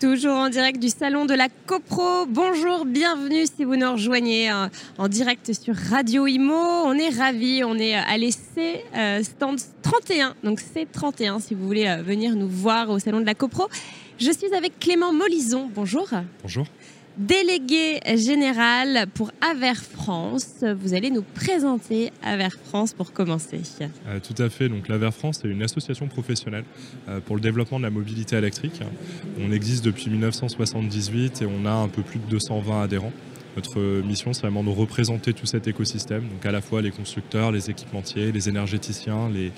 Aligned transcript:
Toujours 0.00 0.34
en 0.34 0.50
direct 0.50 0.78
du 0.78 0.90
salon 0.90 1.24
de 1.24 1.32
la 1.32 1.48
CoPro. 1.48 2.26
Bonjour, 2.26 2.84
bienvenue 2.84 3.46
si 3.46 3.64
vous 3.64 3.76
nous 3.76 3.92
rejoignez 3.92 4.50
euh, 4.50 4.68
en 4.98 5.08
direct 5.08 5.54
sur 5.54 5.74
Radio 5.74 6.26
Imo. 6.26 6.52
On 6.52 6.92
est 6.92 7.08
ravis, 7.08 7.64
on 7.64 7.78
est 7.78 7.94
à 7.94 8.18
l'essai 8.18 8.84
euh, 8.94 9.22
stand 9.22 9.58
31, 9.80 10.34
donc 10.44 10.60
c'est 10.60 10.84
31 10.92 11.40
si 11.40 11.54
vous 11.54 11.66
voulez 11.66 11.86
euh, 11.86 12.02
venir 12.02 12.36
nous 12.36 12.48
voir 12.48 12.90
au 12.90 12.98
salon 12.98 13.20
de 13.20 13.24
la 13.26 13.34
CoPro. 13.34 13.68
Je 14.18 14.30
suis 14.30 14.52
avec 14.52 14.78
Clément 14.78 15.14
Molison. 15.14 15.70
Bonjour. 15.74 16.10
Bonjour 16.42 16.66
délégué 17.16 18.00
général 18.16 19.06
pour 19.14 19.30
Aver 19.40 19.74
France. 19.74 20.64
Vous 20.80 20.94
allez 20.94 21.10
nous 21.10 21.22
présenter 21.22 22.12
Aver 22.22 22.50
France 22.50 22.92
pour 22.92 23.12
commencer. 23.12 23.60
Euh, 24.06 24.20
tout 24.20 24.40
à 24.42 24.48
fait. 24.48 24.68
Donc 24.68 24.88
l'Aver 24.88 25.10
France 25.12 25.40
est 25.44 25.48
une 25.48 25.62
association 25.62 26.08
professionnelle 26.08 26.64
euh, 27.08 27.20
pour 27.20 27.36
le 27.36 27.42
développement 27.42 27.78
de 27.78 27.84
la 27.84 27.90
mobilité 27.90 28.36
électrique. 28.36 28.80
On 29.40 29.52
existe 29.52 29.84
depuis 29.84 30.10
1978 30.10 31.42
et 31.42 31.46
on 31.46 31.66
a 31.66 31.72
un 31.72 31.88
peu 31.88 32.02
plus 32.02 32.18
de 32.18 32.26
220 32.26 32.82
adhérents. 32.82 33.12
Notre 33.56 33.80
mission, 34.02 34.32
c'est 34.32 34.42
vraiment 34.42 34.62
de 34.62 34.70
représenter 34.70 35.32
tout 35.32 35.46
cet 35.46 35.66
écosystème, 35.66 36.28
donc 36.28 36.44
à 36.44 36.52
la 36.52 36.60
fois 36.60 36.82
les 36.82 36.90
constructeurs, 36.90 37.52
les 37.52 37.70
équipementiers, 37.70 38.30
les 38.30 38.48
énergéticiens, 38.48 39.30
euh, 39.34 39.48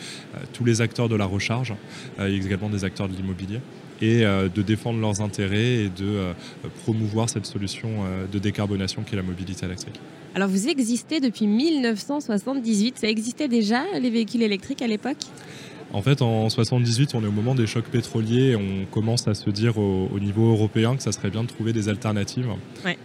tous 0.53 0.65
les 0.65 0.81
acteurs 0.81 1.09
de 1.09 1.17
la 1.17 1.27
recharge, 1.27 1.75
et 2.21 2.35
également 2.35 2.71
des 2.71 2.85
acteurs 2.85 3.09
de 3.09 3.15
l'immobilier 3.15 3.61
et 4.01 4.25
euh, 4.25 4.49
de 4.49 4.63
défendre 4.63 5.01
leurs 5.01 5.21
intérêts 5.21 5.85
et 5.85 5.89
de 5.89 6.05
euh, 6.05 6.33
promouvoir 6.85 7.29
cette 7.29 7.47
solution 7.47 7.89
euh, 7.89 8.27
de 8.27 8.39
décarbonation 8.39 9.03
qui 9.03 9.15
est 9.15 9.17
la 9.17 9.23
mobilité 9.23 9.67
électrique. 9.67 10.01
Alors 10.35 10.49
vous 10.49 10.69
existez 10.69 11.21
depuis 11.21 11.47
1978, 11.47 12.99
ça 12.99 13.09
existait 13.09 13.49
déjà 13.49 13.83
les 13.99 14.11
véhicules 14.11 14.43
électriques 14.43 14.83
à 14.83 14.87
l'époque? 14.87 15.17
En 15.93 16.03
fait, 16.03 16.23
en 16.23 16.49
78, 16.49 17.15
on 17.15 17.23
est 17.23 17.27
au 17.27 17.33
moment 17.33 17.55
des 17.55 17.67
chocs 17.67 17.87
pétroliers. 17.87 18.57
On 18.57 18.85
commence 18.87 19.27
à 19.29 19.35
se 19.35 19.49
dire 19.51 19.79
au, 19.79 20.19
niveau 20.21 20.51
européen 20.51 20.97
que 20.97 21.03
ça 21.03 21.13
serait 21.13 21.31
bien 21.31 21.43
de 21.43 21.49
trouver 21.49 21.73
des 21.73 21.89
alternatives. 21.89 22.49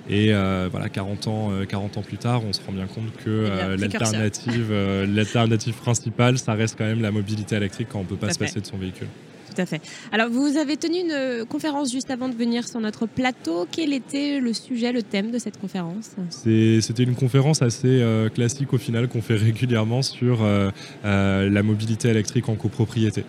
Et 0.10 0.32
voilà, 0.72 0.90
40 0.90 1.28
ans, 1.28 1.52
40 1.68 1.98
ans 1.98 2.02
plus 2.02 2.18
tard, 2.18 2.42
on 2.46 2.54
se 2.54 2.62
rend 2.66 2.74
bien 2.74 2.88
compte 2.88 3.12
que 3.24 3.76
l'alternative, 3.80 4.74
l'alternative 5.08 5.76
principale, 5.76 6.38
ça 6.38 6.54
reste 6.54 6.78
quand 6.78 6.86
même 6.86 7.02
la 7.02 7.12
mobilité 7.12 7.56
électrique 7.56 7.88
quand 7.92 8.00
on 8.00 8.04
ne 8.04 8.08
peut 8.08 8.16
pas 8.18 8.34
se 8.34 8.40
passer 8.40 8.60
de 8.60 8.66
son 8.66 8.78
véhicule 8.78 9.08
tout 9.54 9.62
à 9.62 9.66
fait. 9.66 9.82
Alors, 10.12 10.30
vous 10.30 10.58
avez 10.58 10.78
tenu 10.78 11.00
une 11.00 11.12
euh, 11.12 11.46
conférence 11.46 11.92
juste 11.92 12.10
avant 12.12 12.30
de 12.30 12.36
venir 12.36 12.68
sur 12.68 12.80
notre 12.80 13.06
plateau. 13.06 13.68
Quel 13.72 13.94
était 13.94 14.40
le 14.40 14.54
sujet, 14.54 14.92
le 14.92 15.04
thème 15.04 15.32
de 15.32 15.38
cette 15.38 15.60
conférence? 15.60 16.12
C'était 16.30 17.04
une 17.04 17.16
conférence 17.16 17.62
assez 17.62 18.02
euh, 18.02 18.30
classique 18.30 18.74
au 18.74 18.78
final 18.78 19.08
qu'on 19.08 19.22
fait 19.22 19.36
régulièrement 19.44 20.02
sur 20.02 20.40
euh, 20.42 20.72
la 21.04 21.64
mobilité 21.64 22.10
électrique 22.10 22.50
en 22.50 22.56
copropriété. 22.56 23.24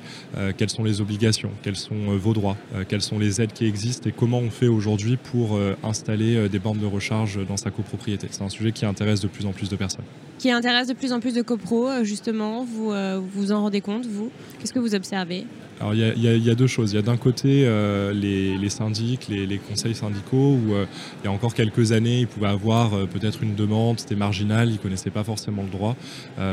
quelles 0.56 0.70
sont 0.70 0.84
les 0.84 1.00
obligations? 1.00 1.50
Quels 1.62 1.77
sont 1.77 2.17
vos 2.17 2.33
droits? 2.33 2.56
Quelles 2.89 3.02
sont 3.02 3.19
les 3.19 3.41
aides 3.41 3.52
qui 3.52 3.67
existent? 3.67 4.08
Et 4.08 4.12
comment 4.12 4.39
on 4.39 4.50
fait 4.50 4.67
aujourd'hui 4.67 5.17
pour 5.17 5.58
installer 5.83 6.48
des 6.48 6.58
bornes 6.58 6.78
de 6.78 6.86
recharge 6.86 7.45
dans 7.47 7.56
sa 7.56 7.70
copropriété? 7.70 8.28
C'est 8.30 8.42
un 8.42 8.48
sujet 8.48 8.72
qui 8.72 8.84
intéresse 8.86 9.20
de 9.20 9.28
plus 9.28 9.47
en 9.47 9.52
plus 9.52 9.69
de 9.69 9.77
personnes. 9.77 10.05
Qui 10.39 10.50
intéresse 10.50 10.89
de 10.89 10.95
plus 10.95 11.12
en 11.12 11.20
plus 11.20 11.34
de 11.34 11.42
copros, 11.42 12.02
justement. 12.02 12.64
Vous 12.64 12.92
vous 13.34 13.52
en 13.52 13.62
rendez 13.62 13.80
compte, 13.80 14.06
vous? 14.06 14.30
Qu'est-ce 14.58 14.72
que 14.72 14.80
vous 14.80 14.95
observez? 14.95 15.47
Alors 15.80 15.94
il 15.94 16.20
y, 16.22 16.50
a 16.50 16.55
deux 16.55 16.67
choses. 16.67 16.92
Il 16.92 16.97
y 16.97 16.98
a 16.98 17.03
d'un 17.03 17.17
côté 17.17 17.64
euh, 17.67 18.12
les, 18.12 18.69
syndics, 18.69 19.28
les, 19.28 19.58
conseils 19.58 19.94
syndicaux, 19.94 20.58
où 20.64 20.75
euh, 20.75 20.86
il 21.22 21.27
y 21.27 21.28
a 21.28 21.33
encore 21.33 21.55
quelques 21.55 21.92
années, 21.92 22.20
ils 22.20 22.27
pouvaient 22.27 22.48
avoir 22.48 22.94
euh, 22.94 23.06
peut-être 23.06 23.42
une 23.42 23.55
demande, 23.55 23.98
c'était 23.98 24.14
marginal, 24.14 24.68
ils 24.68 24.74
ne 24.74 24.79
connaissaient 24.79 25.11
pas 25.11 25.24
forcément 25.24 25.63
le 25.63 25.70
droit. 25.70 25.96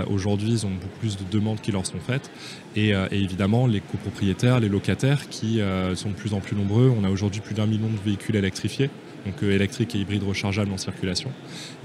Aujourd'hui, 0.09 0.49
ils 0.49 0.65
ont 0.65 0.71
beaucoup 0.71 0.99
plus 0.99 1.17
de 1.17 1.23
demandes 1.29 1.61
qui 1.61 1.71
leur 1.71 1.85
sont 1.85 1.99
faites. 1.99 2.29
Et, 2.75 2.89
et 2.89 3.17
évidemment, 3.17 3.67
les 3.67 3.81
copropriétaires, 3.81 4.59
les 4.59 4.69
locataires 4.69 5.29
qui 5.29 5.59
sont 5.95 6.09
de 6.09 6.15
plus 6.15 6.33
en 6.33 6.39
plus 6.39 6.55
nombreux. 6.55 6.91
On 6.97 7.03
a 7.03 7.09
aujourd'hui 7.09 7.41
plus 7.41 7.55
d'un 7.55 7.65
million 7.65 7.87
de 7.87 7.97
véhicules 8.03 8.35
électrifiés 8.35 8.89
donc 9.25 9.43
électriques 9.43 9.95
et 9.95 9.99
hybrides 9.99 10.23
rechargeables 10.23 10.71
en 10.71 10.77
circulation. 10.77 11.31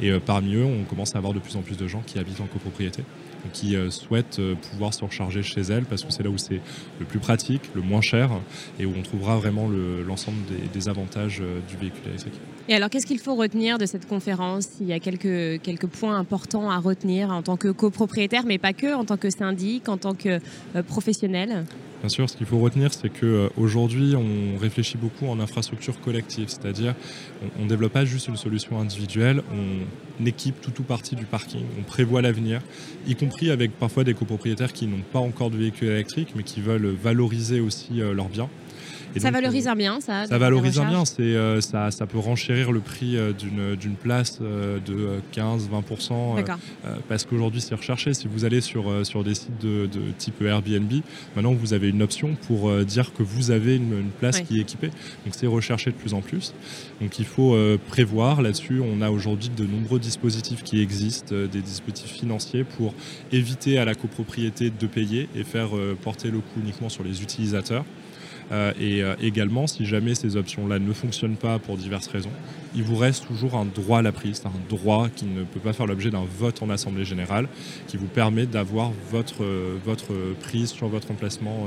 Et 0.01 0.11
parmi 0.21 0.55
eux, 0.55 0.65
on 0.65 0.85
commence 0.85 1.15
à 1.15 1.19
avoir 1.19 1.33
de 1.33 1.39
plus 1.39 1.57
en 1.57 1.63
plus 1.63 1.77
de 1.77 1.87
gens 1.87 2.03
qui 2.07 2.19
habitent 2.19 2.41
en 2.41 2.47
copropriété 2.47 3.03
qui 3.53 3.77
euh, 3.77 3.91
souhaitent 3.91 4.39
euh, 4.39 4.55
pouvoir 4.55 4.95
se 4.95 5.05
recharger 5.05 5.43
chez 5.43 5.61
elles 5.61 5.85
parce 5.85 6.05
que 6.05 6.13
c'est 6.13 6.23
là 6.23 6.31
où 6.31 6.39
c'est 6.39 6.61
le 6.99 7.07
plus 7.07 7.19
pratique, 7.19 7.63
le 7.75 7.83
moins 7.83 8.01
cher 8.01 8.31
et 8.79 8.87
où 8.87 8.93
on 8.97 9.03
trouvera 9.03 9.37
vraiment 9.37 9.69
l'ensemble 10.07 10.39
des, 10.73 10.89
avantages 10.89 11.41
euh, 11.41 11.59
du 11.69 11.77
véhicule 11.77 12.07
électrique. 12.09 12.35
Et 12.69 12.75
alors, 12.75 12.91
qu'est-ce 12.91 13.07
qu'il 13.07 13.19
faut 13.19 13.35
retenir 13.35 13.79
de 13.79 13.87
cette 13.87 14.07
conférence? 14.07 14.69
Il 14.81 14.87
y 14.87 14.93
a 14.93 15.01
quelques, 15.01 15.61
quelques 15.63 15.87
points 15.87 16.17
importants 16.17 16.71
à 16.71 16.79
retenir 16.79 17.31
en 17.31 17.43
tant 17.43 17.57
que 17.57 17.69
copropriétaire, 17.69 18.45
mais 18.47 18.59
pas 18.59 18.73
que, 18.73 18.95
en 18.95 19.05
tant 19.05 19.17
que 19.17 19.31
syndic, 19.31 19.89
en 19.89 19.97
tant 19.97 20.15
que 20.15 20.39
professionnel? 20.83 21.65
Bien 22.01 22.09
sûr, 22.09 22.29
ce 22.29 22.37
qu'il 22.37 22.47
faut 22.47 22.59
retenir, 22.59 22.93
c'est 22.93 23.09
qu'aujourd'hui, 23.09 24.15
on 24.17 24.59
réfléchit 24.59 24.99
beaucoup 24.99 25.27
en 25.29 25.41
infrastructure 25.41 26.01
collective, 26.01 26.49
c'est-à-dire 26.49 26.95
on 27.59 27.65
ne 27.65 27.69
développe 27.69 27.93
pas 27.93 28.05
juste 28.05 28.29
une 28.29 28.37
solution 28.37 28.79
individuelle, 28.81 29.43
on 29.53 30.27
équipe 30.27 30.61
tout 30.61 30.73
ou 30.81 30.85
partie 30.85 31.17
du 31.17 31.25
parking, 31.25 31.65
on 31.79 31.83
prévoit 31.83 32.23
l'avenir, 32.23 32.61
y 33.07 33.15
compris 33.15 33.51
avec 33.51 33.73
parfois 33.73 34.05
des 34.05 34.15
copropriétaires 34.15 34.73
qui 34.73 34.87
n'ont 34.87 35.03
pas 35.13 35.19
encore 35.19 35.51
de 35.51 35.57
véhicule 35.57 35.89
électrique, 35.89 36.29
mais 36.37 36.43
qui 36.43 36.61
veulent 36.61 36.95
valoriser 37.03 37.61
aussi 37.61 38.01
euh, 38.01 38.15
leurs 38.15 38.29
biens 38.29 38.49
ça 39.21 39.31
valorise 39.31 39.69
un 39.69 39.77
bien, 39.77 40.01
ça 40.01 40.27
Ça 40.27 40.39
valorise 40.39 40.79
un 40.79 40.85
bien, 40.85 41.03
euh, 41.21 41.61
ça, 41.61 41.91
ça 41.91 42.07
peut 42.07 42.19
renchérir 42.19 42.73
le 42.73 42.81
prix 42.81 43.17
euh, 43.17 43.33
d'une 43.33 43.95
place 43.95 44.39
euh, 44.43 44.79
de 44.85 45.21
15-20%. 45.35 46.45
parce 47.09 47.25
qu'aujourd'hui, 47.25 47.61
c'est 47.61 47.75
recherché. 47.75 48.15
Si 48.15 48.29
vous 48.29 48.45
allez 48.45 48.61
sur, 48.61 49.07
sur 49.07 49.25
des 49.25 49.35
sites 49.35 49.59
de, 49.61 49.89
type 50.19 50.43
Airbnb, 50.43 50.93
maintenant, 51.35 51.53
vous 51.53 51.73
avez 51.73 51.86
une 51.89 52.03
option 52.03 52.37
pour 52.47 52.73
dire 52.85 53.13
que 53.13 53.23
vous 53.23 53.51
avez 53.51 53.77
une, 53.77 54.11
place 54.19 54.41
qui 54.41 54.59
est 54.59 54.63
équipée. 54.63 54.89
Donc, 55.25 55.35
c'est 55.35 55.47
recherché 55.47 55.91
de 55.91 55.97
plus 55.97 56.15
en 56.15 56.21
plus. 56.21 56.55
Donc, 57.01 57.19
il 57.19 57.25
faut 57.25 57.57
prévoir 57.89 58.43
là-dessus. 58.43 58.81
On 58.81 59.03
a 59.03 59.11
aujourd'hui 59.11 59.51
de 59.57 59.65
nombreux 59.65 59.99
dispositifs 59.99 60.63
qui 60.63 60.81
existent, 60.81 61.35
des 61.35 61.61
dispositifs 61.61 62.13
financiers 62.13 62.65
pour 62.65 62.95
éviter 63.33 63.79
à 63.79 63.85
la 63.85 63.95
copropriété 63.95 64.71
de 64.71 64.87
payer 64.87 65.29
et 65.35 65.45
faire 65.45 65.71
porter 66.03 66.31
le 66.31 66.39
coût 66.39 66.61
uniquement 66.61 66.89
sur 66.89 67.05
les 67.05 67.23
utilisateurs. 67.23 67.85
Euh, 68.53 68.73
et 68.79 69.03
euh, 69.03 69.15
également, 69.21 69.67
si 69.67 69.85
jamais 69.87 70.15
ces 70.15 70.37
options-là 70.37 70.79
ne 70.79 70.93
fonctionnent 70.93 71.37
pas 71.37 71.59
pour 71.59 71.77
diverses 71.77 72.07
raisons, 72.07 72.31
il 72.75 72.83
vous 72.83 72.97
reste 72.97 73.27
toujours 73.27 73.55
un 73.57 73.65
droit 73.65 74.01
à 74.01 74.03
la 74.03 74.13
prise, 74.13 74.43
un 74.45 74.51
droit 74.69 75.09
qui 75.09 75.25
ne 75.25 75.45
peut 75.45 75.61
pas 75.61 75.73
faire 75.73 75.87
l'objet 75.87 76.11
d'un 76.11 76.25
vote 76.39 76.63
en 76.63 76.71
Assemblée 76.71 77.05
générale, 77.05 77.49
qui 77.87 77.97
vous 77.97 78.07
permet 78.07 78.47
d'avoir 78.47 78.93
votre, 79.11 79.43
euh, 79.43 79.77
votre 79.85 80.13
prise 80.43 80.71
sur 80.71 80.89
votre 80.89 81.11
emplacement 81.11 81.67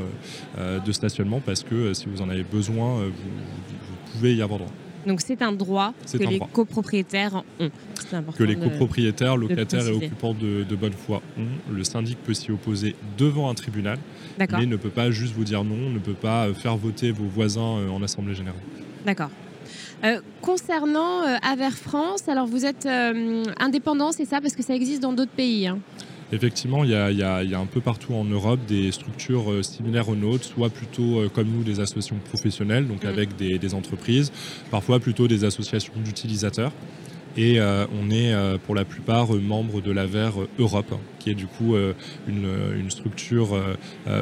de 0.58 0.92
stationnement, 0.92 1.42
parce 1.46 1.64
que 1.64 1.94
si 1.94 2.08
vous 2.08 2.22
en 2.22 2.30
avez 2.30 2.44
besoin, 2.44 3.06
vous 3.06 4.12
pouvez 4.12 4.36
y 4.36 4.42
avoir 4.42 4.60
droit. 4.60 4.72
Donc 5.06 5.22
c'est 5.22 5.42
un 5.42 5.52
droit 5.52 5.94
que 6.12 6.18
les 6.18 6.40
copropriétaires 6.40 7.44
ont. 7.60 7.70
Que 8.38 8.44
les 8.44 8.56
copropriétaires, 8.56 9.38
locataires 9.38 9.88
et 9.88 9.92
occupants 9.92 10.34
de, 10.34 10.76
bonne 10.76 10.94
foi 10.94 11.22
ont. 11.38 11.74
Le 11.74 11.84
syndic 11.84 12.18
peut 12.24 12.34
s'y 12.34 12.52
opposer 12.52 12.96
devant 13.18 13.50
un 13.50 13.54
tribunal, 13.54 13.98
mais 14.40 14.66
ne 14.66 14.76
peut 14.76 14.90
pas 14.90 15.12
juste 15.12 15.34
vous 15.34 15.44
dire 15.44 15.64
non, 15.64 15.90
ne 15.90 16.00
peut 16.00 16.14
pas 16.14 16.48
euh, 16.48 16.54
faire 16.54 16.78
voter 16.78 17.12
vos 17.12 17.26
voisins 17.26 17.78
euh, 17.78 17.90
en 17.90 18.02
assemblée 18.04 18.36
générale. 18.36 18.60
D'accord. 19.06 19.30
Euh, 20.04 20.22
concernant 20.42 21.24
Aver 21.44 21.72
France, 21.72 22.28
alors 22.30 22.48
vous 22.48 22.66
êtes 22.66 22.88
indépendant, 23.60 24.12
c'est 24.12 24.26
ça 24.26 24.42
Parce 24.42 24.56
que 24.56 24.64
ça 24.64 24.74
existe 24.74 25.02
dans 25.02 25.14
d'autres 25.14 25.32
pays. 25.32 25.68
Hein? 25.68 25.80
Effectivement, 26.32 26.84
il 26.84 26.92
y, 26.92 26.94
a, 27.24 27.60
un 27.60 27.66
peu 27.66 27.82
partout 27.82 28.14
en 28.14 28.24
Europe 28.24 28.60
des 28.68 28.92
structures 28.92 29.52
euh, 29.52 29.64
similaires 29.64 30.10
aux 30.10 30.16
nôtres, 30.16 30.44
soit 30.44 30.70
plutôt 30.70 31.20
euh, 31.20 31.30
comme 31.30 31.48
nous 31.48 31.64
des 31.64 31.80
associations 31.80 32.18
professionnelles, 32.18 32.88
donc 32.88 33.04
mm. 33.04 33.08
avec 33.08 33.36
des, 33.36 33.74
entreprises, 33.74 34.32
parfois 34.70 35.00
plutôt 35.00 35.28
des 35.28 35.44
associations 35.44 35.94
d'utilisateurs. 36.04 36.72
Et 37.38 37.60
euh, 37.60 37.86
on 38.02 38.10
est 38.12 38.34
pour 38.66 38.76
la 38.76 38.86
plupart 38.86 39.32
membres 39.34 39.82
de 39.82 39.92
l'AVER 39.92 40.32
Europe, 40.58 40.94
qui 41.20 41.30
est 41.30 41.36
du 41.36 41.46
coup 41.46 41.76
une, 42.28 42.90
structure 42.90 43.56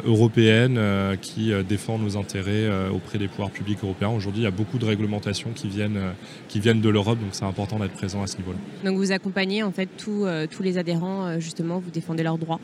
européenne 0.06 0.80
qui 1.21 1.51
défend 1.68 1.98
nos 1.98 2.18
intérêts 2.18 2.69
auprès 2.94 3.18
des 3.18 3.27
pouvoirs 3.27 3.50
publics 3.50 3.80
européens. 3.81 4.09
Aujourd'hui, 4.09 4.42
il 4.42 4.44
y 4.44 4.48
a 4.48 4.51
beaucoup 4.51 4.77
de 4.77 4.86
réglementations 4.86 5.51
qui 5.56 5.68
viennent, 5.68 6.00
qui 6.48 6.59
viennent 6.59 6.81
de 6.81 6.89
l'Europe, 6.89 7.19
donc 7.19 7.30
c'est 7.31 7.45
important 7.45 7.80
d'être 7.80 7.94
présent 7.94 8.21
à 8.21 8.27
ce 8.27 8.38
niveau-là. 8.38 8.57
Donc 8.83 8.98
vous 8.98 9.12
accompagnez 9.12 9.63
en 9.63 9.71
fait 9.71 9.89
tous 9.98 10.25
les 10.62 10.77
adhérents, 10.77 11.39
justement, 11.39 11.80
vous 11.80 11.92
défendez 11.92 12.24
leurs 12.24 12.38
droits? 12.38 12.60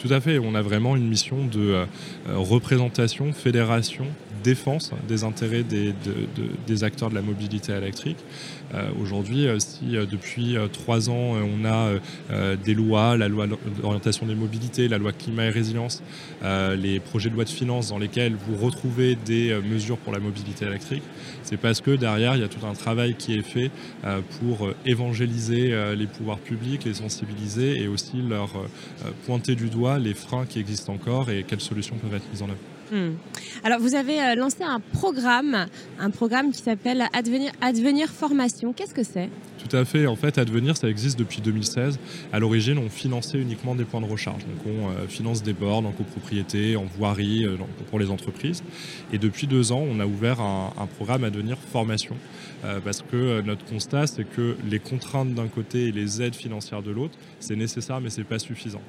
Tout 0.00 0.12
à 0.12 0.20
fait. 0.20 0.38
On 0.38 0.54
a 0.54 0.62
vraiment 0.62 0.96
une 0.96 1.08
mission 1.08 1.46
de 1.46 1.86
représentation, 2.34 3.32
fédération, 3.32 4.06
défense 4.42 4.92
des 5.08 5.24
intérêts 5.24 5.62
des, 5.62 6.84
acteurs 6.84 7.10
de 7.10 7.14
la 7.14 7.22
mobilité 7.22 7.72
électrique. 7.72 8.18
Euh, 8.74 8.88
aujourd'hui, 9.00 9.46
euh, 9.46 9.58
si 9.58 9.96
euh, 9.96 10.06
depuis 10.06 10.56
trois 10.72 11.08
ans, 11.08 11.34
on 11.36 11.64
a 11.64 11.92
des 12.64 12.74
lois, 12.74 13.16
la 13.16 13.28
loi 13.28 13.46
d'orientation 13.80 14.26
des 14.26 14.34
mobilités, 14.34 14.88
la 14.88 14.98
loi 14.98 15.12
climat 15.12 15.44
et 15.44 15.50
résilience, 15.50 16.02
les 16.42 17.00
projets 17.00 17.30
de 17.30 17.34
loi 17.34 17.44
de 17.44 17.50
finances 17.50 17.88
dans 17.88 17.98
lesquels 17.98 18.34
vous 18.34 18.56
retrouvez 18.56 19.16
des 19.16 19.56
mesures 19.62 19.98
pour 19.98 20.12
la 20.12 20.18
mobilité 20.18 20.66
électrique, 20.66 21.02
c'est 21.42 21.56
parce 21.56 21.80
que 21.80 21.92
derrière, 21.92 22.34
il 22.36 22.42
y 22.42 22.44
a 22.44 22.48
tout 22.48 22.64
un 22.66 22.74
travail 22.74 23.14
qui 23.14 23.34
est 23.34 23.42
fait 23.42 23.70
pour 24.38 24.68
évangéliser 24.84 25.74
les 25.96 26.06
pouvoirs 26.06 26.38
publics, 26.38 26.84
les 26.84 26.94
sensibiliser 26.94 27.82
et 27.82 27.88
aussi 27.88 28.22
leur 28.22 28.50
pointer 29.26 29.54
du 29.54 29.68
doigt 29.68 29.98
les 29.98 30.14
freins 30.14 30.46
qui 30.46 30.58
existent 30.58 30.92
encore 30.92 31.30
et 31.30 31.44
quelles 31.46 31.60
solutions 31.60 31.96
peuvent 31.96 32.14
être 32.14 32.30
mises 32.32 32.42
en 32.42 32.48
œuvre. 32.48 32.75
Hmm. 32.92 33.14
Alors, 33.64 33.80
vous 33.80 33.94
avez 33.94 34.20
euh, 34.20 34.34
lancé 34.36 34.62
un 34.62 34.80
programme, 34.80 35.66
un 35.98 36.10
programme 36.10 36.52
qui 36.52 36.62
s'appelle 36.62 37.04
Advenir, 37.12 38.08
Formation. 38.08 38.72
Qu'est-ce 38.72 38.94
que 38.94 39.02
c'est? 39.02 39.28
Tout 39.58 39.76
à 39.76 39.84
fait. 39.84 40.06
En 40.06 40.14
fait, 40.14 40.38
Advenir, 40.38 40.76
ça 40.76 40.88
existe 40.88 41.18
depuis 41.18 41.40
2016. 41.40 41.98
À 42.32 42.38
l'origine, 42.38 42.78
on 42.78 42.88
finançait 42.88 43.38
uniquement 43.38 43.74
des 43.74 43.84
points 43.84 44.00
de 44.00 44.06
recharge. 44.06 44.42
Donc, 44.44 44.66
on 44.66 44.90
euh, 44.90 45.08
finance 45.08 45.42
des 45.42 45.52
bornes 45.52 45.86
en 45.86 45.92
copropriété, 45.92 46.76
en 46.76 46.84
voirie 46.84 47.44
euh, 47.44 47.56
pour 47.90 47.98
les 47.98 48.10
entreprises. 48.10 48.62
Et 49.12 49.18
depuis 49.18 49.46
deux 49.46 49.72
ans, 49.72 49.84
on 49.88 49.98
a 49.98 50.06
ouvert 50.06 50.40
un, 50.40 50.86
programme 50.96 51.24
Advenir 51.24 51.58
Formation. 51.72 52.16
parce 52.84 53.02
que 53.02 53.42
notre 53.42 53.64
constat, 53.64 54.06
c'est 54.06 54.24
que 54.24 54.56
les 54.70 54.78
contraintes 54.78 55.34
d'un 55.34 55.48
côté 55.48 55.88
et 55.88 55.92
les 55.92 56.22
aides 56.22 56.34
financières 56.34 56.82
de 56.82 56.90
l'autre, 56.90 57.18
c'est 57.40 57.56
nécessaire, 57.56 58.00
mais 58.00 58.10
c'est 58.10 58.24
pas 58.24 58.38
suffisant. 58.38 58.80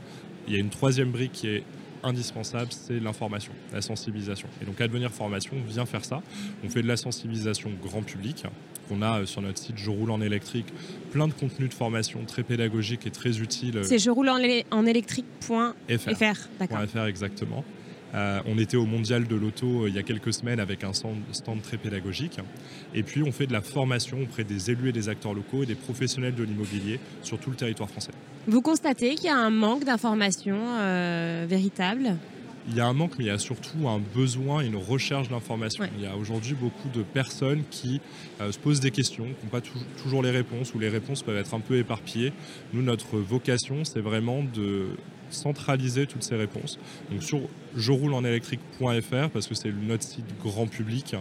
Il 0.48 0.54
y 0.54 0.58
a 0.58 0.60
une 0.60 0.70
troisième 0.70 1.12
brique 1.12 1.34
qui 1.34 1.48
est 1.48 1.64
indispensable, 2.04 2.72
c'est 2.72 3.00
l'information, 3.00 3.52
la 3.74 3.82
sensibilisation. 3.82 4.48
Et 4.62 4.66
donc 4.66 4.80
Advenir 4.82 5.12
Formation 5.12 5.56
vient 5.68 5.86
faire 5.86 6.06
ça. 6.06 6.22
On 6.64 6.70
fait 6.70 6.82
de 6.82 6.88
la 6.88 6.98
sensibilisation 6.98 7.72
grand 7.82 8.02
public. 8.02 8.44
On 8.90 9.02
a 9.02 9.20
euh, 9.20 9.26
sur 9.26 9.42
notre 9.42 9.60
site 9.60 9.78
Je 9.78 9.90
roule 9.90 10.12
en 10.12 10.22
électrique 10.22 10.68
plein 11.12 11.28
de 11.28 11.34
contenus 11.34 11.70
de 11.70 11.74
formation 11.74 12.24
très 12.26 12.44
pédagogiques 12.44 13.06
et 13.06 13.12
très 13.12 13.40
utiles. 13.40 13.82
C'est 13.84 14.00
je 14.00 14.10
roule 14.10 14.30
en 14.30 14.86
électrique.fr. 14.86 16.50
D'accord. 16.60 17.06
exactement. 17.08 17.64
Euh, 18.16 18.40
on 18.46 18.58
était 18.58 18.78
au 18.78 18.86
Mondial 18.86 19.28
de 19.28 19.36
l'Auto 19.36 19.84
euh, 19.84 19.90
il 19.90 19.96
y 19.96 20.00
a 20.00 20.04
quelques 20.04 20.34
semaines 20.34 20.60
avec 20.60 20.84
un 20.84 20.94
stand, 20.94 21.18
très 21.62 21.78
pédagogique. 21.78 22.40
Et 22.94 23.04
puis 23.04 23.24
on 23.24 23.32
fait 23.32 23.48
de 23.48 23.54
la 23.54 23.62
formation 23.62 24.22
auprès 24.22 24.44
des 24.44 24.72
élus 24.72 24.90
et 24.90 24.92
des 24.92 25.10
acteurs 25.10 25.34
locaux 25.34 25.64
et 25.64 25.66
des 25.66 25.76
professionnels 25.76 26.36
de 26.36 26.44
l'immobilier 26.44 27.00
sur 27.22 27.38
tout 27.38 27.50
le 27.50 27.56
territoire 27.56 27.90
français. 27.90 28.12
Vous 28.48 28.62
constatez 28.62 29.16
qu'il 29.16 29.26
y 29.26 29.30
a 29.30 29.38
un 29.38 29.50
manque 29.50 29.84
d'informations 29.84 30.62
euh, 30.80 31.46
véritable 31.48 32.16
il 32.70 32.76
y 32.76 32.82
a 32.82 32.86
un 32.86 32.92
manque, 32.92 33.14
mais 33.18 33.24
il 33.24 33.28
y 33.28 33.32
a 33.32 33.38
surtout 33.38 33.88
un 33.88 34.02
besoin, 34.14 34.60
une 34.60 34.76
recherche 34.76 35.30
d'informations. 35.30 35.86
Il 35.98 36.04
y 36.04 36.06
a 36.06 36.18
aujourd'hui 36.18 36.54
beaucoup 36.54 36.90
de 36.90 37.02
personnes 37.02 37.64
qui 37.72 38.02
se 38.42 38.60
posent 38.60 38.82
des 38.82 38.92
questions, 38.92 39.24
qui 39.24 39.46
n'ont 39.46 39.50
pas 39.50 39.62
toujours 40.04 40.22
les 40.22 40.32
réponses, 40.32 40.74
ou 40.76 40.80
les 40.80 40.90
réponses 40.90 41.24
peuvent 41.24 41.38
être 41.38 41.54
un 41.54 41.62
peu 41.62 41.78
éparpillées. 41.78 42.34
Nous, 42.74 42.82
notre 42.82 43.20
vocation, 43.20 43.86
c'est 43.86 44.02
vraiment 44.02 44.44
de 44.44 44.88
centraliser 45.30 46.08
toutes 46.08 46.24
ces 46.24 46.36
réponses. 46.36 46.80
Sur 47.20 47.42
je 47.76 47.92
roule 47.92 48.14
en 48.14 48.24
électrique.fr 48.24 49.30
parce 49.32 49.48
que 49.48 49.56
c'est 49.56 49.72
notre 49.72 50.04
site 50.04 50.26
grand 50.42 50.68
public. 50.68 51.16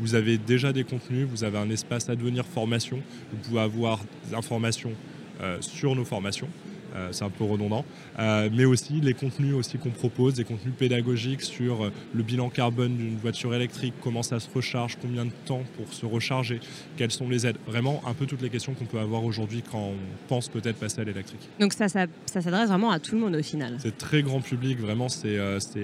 Vous 0.00 0.14
avez 0.14 0.38
déjà 0.38 0.72
des 0.72 0.84
contenus, 0.84 1.26
vous 1.30 1.44
avez 1.44 1.58
un 1.58 1.70
espace 1.70 2.08
à 2.08 2.16
devenir 2.16 2.44
formation. 2.44 3.00
Vous 3.30 3.38
pouvez 3.38 3.60
avoir 3.60 4.00
des 4.28 4.34
informations 4.34 4.92
euh, 5.40 5.58
sur 5.60 5.94
nos 5.94 6.04
formations. 6.04 6.48
Euh, 6.96 7.08
c'est 7.12 7.24
un 7.24 7.30
peu 7.30 7.44
redondant, 7.44 7.84
euh, 8.18 8.48
mais 8.52 8.64
aussi 8.64 9.00
les 9.00 9.14
contenus 9.14 9.54
aussi 9.54 9.78
qu'on 9.78 9.90
propose, 9.90 10.34
des 10.34 10.44
contenus 10.44 10.74
pédagogiques 10.76 11.42
sur 11.42 11.84
euh, 11.84 11.92
le 12.14 12.22
bilan 12.22 12.48
carbone 12.48 12.96
d'une 12.96 13.16
voiture 13.16 13.54
électrique, 13.54 13.94
comment 14.00 14.22
ça 14.22 14.40
se 14.40 14.48
recharge, 14.52 14.98
combien 15.00 15.24
de 15.24 15.30
temps 15.44 15.62
pour 15.76 15.92
se 15.92 16.04
recharger, 16.04 16.60
quelles 16.96 17.12
sont 17.12 17.28
les 17.28 17.46
aides, 17.46 17.58
vraiment 17.66 18.02
un 18.06 18.14
peu 18.14 18.26
toutes 18.26 18.42
les 18.42 18.50
questions 18.50 18.74
qu'on 18.74 18.86
peut 18.86 18.98
avoir 18.98 19.24
aujourd'hui 19.24 19.62
quand 19.70 19.78
on 19.78 19.94
pense 20.28 20.48
peut-être 20.48 20.76
passer 20.76 21.00
à 21.00 21.04
l'électrique. 21.04 21.48
Donc 21.60 21.72
ça, 21.72 21.88
ça, 21.88 22.06
s'adresse 22.26 22.68
vraiment 22.68 22.90
à 22.90 22.98
tout 22.98 23.14
le 23.14 23.20
monde 23.20 23.36
au 23.36 23.42
final. 23.42 23.76
C'est 23.78 23.96
très 23.96 24.22
grand 24.22 24.40
public, 24.40 24.80
vraiment 24.80 25.08
c'est 25.08 25.38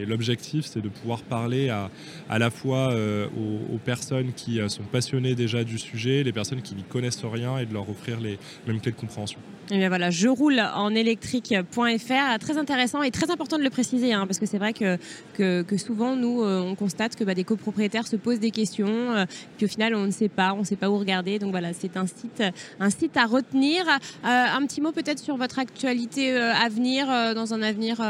l'objectif, 0.07 0.67
c'est 0.67 0.81
de 0.81 0.89
pouvoir 0.89 1.23
parler 1.23 1.69
à, 1.69 1.91
à 2.29 2.39
la 2.39 2.51
fois 2.51 2.95
aux, 3.37 3.79
personnes 3.85 4.33
qui 4.35 4.59
sont 4.69 4.83
passionnées 4.83 5.35
déjà 5.35 5.63
du 5.63 5.79
sujet, 5.79 6.25
les 6.25 6.33
personnes 6.33 6.63
qui 6.63 6.75
n'y 6.75 6.83
connaissent 6.83 7.25
rien 7.25 7.59
et 7.59 7.67
de 7.67 7.73
leur 7.73 7.89
offrir 7.89 8.19
les 8.19 8.39
mêmes 8.67 8.81
clés 8.81 8.91
de 8.91 8.97
compréhension. 8.97 9.39
Et 9.71 9.79
bien 9.79 9.89
voilà, 9.89 10.11
je 10.11 10.29
roule 10.29 10.61
en 10.61 10.95
électrique.fr. 10.97 12.39
Très 12.41 12.59
intéressant 12.59 13.03
et 13.03 13.11
très 13.11 13.31
important 13.31 13.59
de 13.59 13.63
le 13.63 13.71
préciser, 13.71 14.13
hein, 14.13 14.27
parce 14.27 14.39
que 14.39 14.47
c'est 14.47 14.59
vrai 14.59 14.73
que, 14.73 15.77
souvent, 15.77 16.17
nous, 16.17 16.43
euh, 16.43 16.61
on 16.61 16.75
constate 16.75 17.17
que 17.17 17.25
bah, 17.25 17.35
des 17.35 17.45
copropriétaires 17.45 18.07
se 18.07 18.17
posent 18.17 18.41
des 18.41 18.51
questions, 18.51 18.87
euh, 18.89 19.25
puis 19.57 19.67
au 19.67 19.69
final, 19.69 19.95
on 19.95 20.07
ne 20.07 20.11
sait 20.11 20.29
pas, 20.29 20.53
on 20.55 20.61
ne 20.61 20.65
sait 20.65 20.77
pas 20.77 20.91
où 20.91 20.99
regarder. 20.99 21.39
Donc 21.39 21.51
voilà, 21.51 21.73
c'est 21.73 21.97
un 21.97 22.07
site, 22.07 22.43
un 22.81 22.91
site 22.91 23.17
à 23.17 23.27
retenir. 23.27 23.87
Euh, 23.87 23.97
un 24.25 24.67
petit 24.67 24.81
mot 24.81 24.93
peut-être 24.93 25.19
sur 25.19 25.37
votre 25.37 25.59
actualité 25.59 26.37
à 26.37 26.69
venir, 26.69 27.07
dans 27.35 27.55
un 27.55 27.63
avenir 27.63 28.01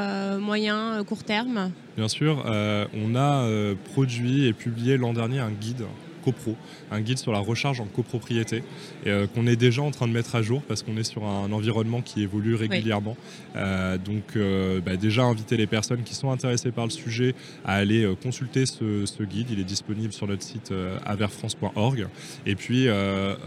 moyen, 0.40 1.02
court 1.04 1.24
terme? 1.24 1.72
Bien 1.96 2.08
sûr, 2.08 2.44
on 2.46 3.16
a 3.16 3.48
produit 3.92 4.46
et 4.46 4.52
publié 4.52 4.96
l'an 4.96 5.12
dernier 5.12 5.40
un 5.40 5.50
guide 5.50 5.84
copro, 6.26 6.56
un 6.90 7.00
guide 7.00 7.18
sur 7.18 7.30
la 7.30 7.38
recharge 7.38 7.80
en 7.80 7.84
copropriété, 7.84 8.64
et 9.04 9.10
euh, 9.10 9.26
qu'on 9.28 9.46
est 9.46 9.54
déjà 9.54 9.82
en 9.82 9.92
train 9.92 10.08
de 10.08 10.12
mettre 10.12 10.34
à 10.34 10.42
jour 10.42 10.60
parce 10.66 10.82
qu'on 10.82 10.96
est 10.96 11.04
sur 11.04 11.24
un 11.24 11.52
environnement 11.52 12.02
qui 12.02 12.22
évolue 12.22 12.56
régulièrement. 12.56 13.16
Euh, 13.54 13.96
donc 13.96 14.34
euh, 14.34 14.80
bah, 14.80 14.96
déjà 14.96 15.22
inviter 15.22 15.56
les 15.56 15.68
personnes 15.68 16.02
qui 16.02 16.14
sont 16.14 16.32
intéressées 16.32 16.72
par 16.72 16.84
le 16.84 16.90
sujet 16.90 17.34
à 17.64 17.74
aller 17.74 18.12
consulter 18.22 18.66
ce, 18.66 19.22
guide. 19.22 19.48
Il 19.50 19.60
est 19.60 19.64
disponible 19.64 20.12
sur 20.12 20.26
notre 20.26 20.42
site 20.42 20.72
averfrance.org. 21.04 22.08
Et 22.44 22.54
puis 22.54 22.88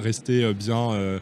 rester 0.01 0.53
bien 0.53 1.19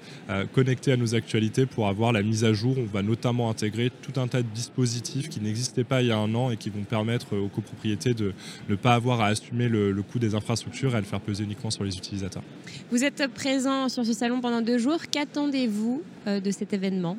connecté 0.54 0.92
à 0.92 0.98
nos 0.98 1.16
actualités 1.16 1.66
pour 1.66 1.88
avoir 1.88 2.12
la 2.12 2.24
mise 2.24 2.44
à 2.44 2.54
jour. 2.54 2.76
On 2.78 2.86
va 2.86 3.02
notamment 3.02 3.50
intégrer 3.50 3.92
tout 4.02 4.20
un 4.20 4.28
tas 4.28 4.42
de 4.42 4.48
dispositifs 4.54 5.30
qui 5.30 5.40
n'existaient 5.42 5.84
pas 5.84 6.02
il 6.02 6.08
y 6.08 6.12
a 6.12 6.18
un 6.18 6.34
an 6.36 6.52
et 6.52 6.58
qui 6.58 6.70
vont 6.70 6.84
permettre 6.84 7.36
aux 7.36 7.48
copropriétés 7.48 8.14
de 8.14 8.34
ne 8.70 8.76
pas 8.76 8.94
avoir 8.94 9.22
à 9.22 9.28
assumer 9.28 9.68
le, 9.68 9.92
le 9.92 10.02
coût 10.04 10.20
des 10.20 10.36
infrastructures 10.36 10.94
et 10.94 10.98
à 10.98 11.02
le 11.02 11.06
faire 11.06 11.22
peser 11.22 11.46
uniquement 11.48 11.72
sur 11.72 11.84
les 11.84 11.98
utilisateurs. 11.98 12.44
Vous 12.92 13.04
êtes 13.04 13.28
présent 13.34 13.90
sur 13.90 14.06
ce 14.06 14.14
salon 14.14 14.42
pendant 14.42 14.62
deux 14.62 14.78
jours. 14.78 15.00
Qu'attendez-vous 15.10 16.04
euh, 16.28 16.40
de 16.40 16.52
cet 16.52 16.74
événement? 16.74 17.18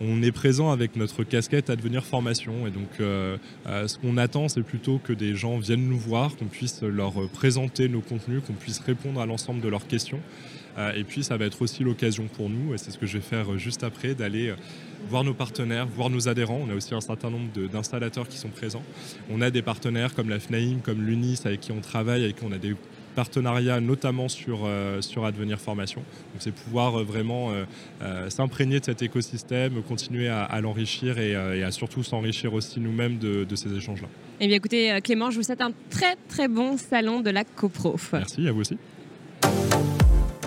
On 0.00 0.22
est 0.22 0.32
présent 0.32 0.70
avec 0.70 0.96
notre 0.96 1.24
casquette 1.24 1.70
à 1.70 1.76
devenir 1.76 2.04
formation 2.04 2.66
et 2.66 2.70
donc 2.70 2.88
euh, 3.00 3.36
euh, 3.66 3.88
ce 3.88 3.98
qu'on 3.98 4.16
attend 4.16 4.48
c'est 4.48 4.62
plutôt 4.62 4.98
que 4.98 5.12
des 5.12 5.34
gens 5.34 5.58
viennent 5.58 5.88
nous 5.88 5.98
voir, 5.98 6.36
qu'on 6.36 6.46
puisse 6.46 6.82
leur 6.82 7.28
présenter 7.30 7.88
nos 7.88 8.00
contenus, 8.00 8.42
qu'on 8.46 8.52
puisse 8.52 8.78
répondre 8.78 9.20
à 9.20 9.26
l'ensemble 9.26 9.60
de 9.60 9.68
leurs 9.68 9.86
questions 9.86 10.20
et 10.94 11.02
puis 11.02 11.24
ça 11.24 11.36
va 11.36 11.46
être 11.46 11.60
aussi 11.60 11.82
l'occasion 11.82 12.28
pour 12.28 12.48
nous, 12.48 12.72
et 12.72 12.78
c'est 12.78 12.92
ce 12.92 12.98
que 12.98 13.06
je 13.06 13.18
vais 13.18 13.24
faire 13.24 13.58
juste 13.58 13.82
après, 13.82 14.14
d'aller 14.14 14.54
voir 15.08 15.24
nos 15.24 15.34
partenaires, 15.34 15.88
voir 15.88 16.10
nos 16.10 16.28
adhérents. 16.28 16.60
On 16.64 16.70
a 16.70 16.74
aussi 16.74 16.94
un 16.94 17.00
certain 17.00 17.30
nombre 17.30 17.48
d'installateurs 17.72 18.28
qui 18.28 18.38
sont 18.38 18.48
présents. 18.48 18.84
On 19.30 19.40
a 19.40 19.50
des 19.50 19.62
partenaires 19.62 20.14
comme 20.14 20.28
la 20.28 20.38
FNAIM, 20.38 20.80
comme 20.82 21.02
l'UNIS 21.02 21.40
avec 21.44 21.60
qui 21.60 21.72
on 21.72 21.80
travaille, 21.80 22.22
avec 22.22 22.36
qui 22.36 22.44
on 22.44 22.52
a 22.52 22.58
des 22.58 22.76
partenariat 23.14 23.80
notamment 23.80 24.28
sur, 24.28 24.60
euh, 24.64 25.00
sur 25.00 25.24
Advenir 25.24 25.60
Formation. 25.60 26.00
Donc 26.00 26.40
c'est 26.40 26.54
pouvoir 26.54 27.00
euh, 27.00 27.04
vraiment 27.04 27.50
euh, 28.02 28.30
s'imprégner 28.30 28.80
de 28.80 28.84
cet 28.84 29.02
écosystème, 29.02 29.82
continuer 29.82 30.28
à, 30.28 30.60
l'enrichir 30.60 31.18
et, 31.18 31.34
à 31.34 31.70
surtout 31.70 32.02
s'enrichir 32.02 32.54
aussi 32.54 32.80
nous-mêmes 32.80 33.18
de, 33.18 33.44
de, 33.44 33.56
ces 33.56 33.72
échanges-là. 33.74 34.08
Eh 34.40 34.46
bien 34.46 34.56
écoutez 34.56 34.98
Clément, 35.02 35.30
je 35.30 35.36
vous 35.36 35.42
souhaite 35.42 35.60
un 35.60 35.72
très 35.90 36.16
très 36.28 36.48
bon 36.48 36.76
salon 36.76 37.20
de 37.20 37.30
la 37.30 37.44
CoPro. 37.44 37.96
Merci, 38.12 38.46
à 38.46 38.52
vous 38.52 38.60
aussi 38.60 38.76